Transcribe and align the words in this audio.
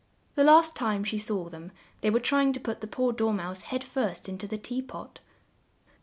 The 0.33 0.43
last 0.43 0.75
time 0.75 1.03
she 1.03 1.19
saw 1.19 1.47
them, 1.47 1.71
they 2.01 2.09
were 2.09 2.19
trying 2.19 2.53
to 2.53 2.59
put 2.59 2.81
the 2.81 2.87
poor 2.87 3.13
Dor 3.13 3.31
mouse 3.35 3.61
head 3.61 3.83
first 3.83 4.27
in 4.27 4.39
to 4.39 4.47
the 4.47 4.57
tea 4.57 4.81
pot. 4.81 5.19